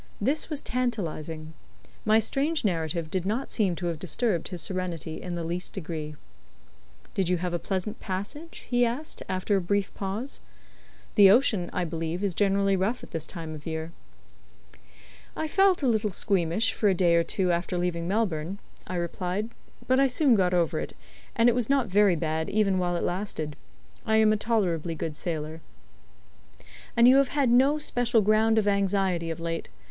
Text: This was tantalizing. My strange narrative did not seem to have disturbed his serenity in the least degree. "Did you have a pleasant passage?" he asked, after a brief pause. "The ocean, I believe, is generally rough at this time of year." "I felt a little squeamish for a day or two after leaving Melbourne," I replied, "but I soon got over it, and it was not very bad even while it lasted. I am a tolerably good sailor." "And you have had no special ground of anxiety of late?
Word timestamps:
This 0.19 0.49
was 0.49 0.63
tantalizing. 0.63 1.53
My 2.05 2.17
strange 2.17 2.65
narrative 2.65 3.11
did 3.11 3.23
not 3.23 3.51
seem 3.51 3.75
to 3.75 3.85
have 3.85 3.99
disturbed 3.99 4.47
his 4.47 4.59
serenity 4.63 5.21
in 5.21 5.35
the 5.35 5.43
least 5.43 5.73
degree. 5.73 6.15
"Did 7.13 7.29
you 7.29 7.37
have 7.37 7.53
a 7.53 7.59
pleasant 7.59 7.99
passage?" 7.99 8.65
he 8.67 8.83
asked, 8.83 9.21
after 9.29 9.55
a 9.55 9.61
brief 9.61 9.93
pause. 9.93 10.41
"The 11.13 11.29
ocean, 11.29 11.69
I 11.71 11.83
believe, 11.85 12.23
is 12.23 12.33
generally 12.33 12.75
rough 12.75 13.03
at 13.03 13.11
this 13.11 13.27
time 13.27 13.53
of 13.53 13.67
year." 13.67 13.91
"I 15.35 15.47
felt 15.47 15.83
a 15.83 15.87
little 15.87 16.09
squeamish 16.09 16.73
for 16.73 16.89
a 16.89 16.95
day 16.95 17.13
or 17.13 17.23
two 17.23 17.51
after 17.51 17.77
leaving 17.77 18.07
Melbourne," 18.07 18.57
I 18.87 18.95
replied, 18.95 19.51
"but 19.85 19.99
I 19.99 20.07
soon 20.07 20.33
got 20.33 20.51
over 20.51 20.79
it, 20.79 20.93
and 21.35 21.47
it 21.47 21.53
was 21.53 21.69
not 21.69 21.85
very 21.89 22.15
bad 22.15 22.49
even 22.49 22.79
while 22.79 22.95
it 22.95 23.03
lasted. 23.03 23.55
I 24.03 24.15
am 24.15 24.33
a 24.33 24.35
tolerably 24.35 24.95
good 24.95 25.15
sailor." 25.15 25.61
"And 26.97 27.07
you 27.07 27.17
have 27.17 27.29
had 27.29 27.51
no 27.51 27.77
special 27.77 28.21
ground 28.21 28.57
of 28.57 28.67
anxiety 28.67 29.29
of 29.29 29.39
late? 29.39 29.69